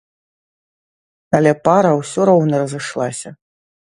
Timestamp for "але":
1.39-1.51